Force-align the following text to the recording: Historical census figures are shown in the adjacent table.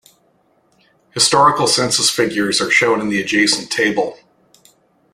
Historical 1.11 1.67
census 1.67 2.09
figures 2.09 2.59
are 2.59 2.71
shown 2.71 3.01
in 3.01 3.09
the 3.09 3.21
adjacent 3.21 3.69
table. 3.69 4.17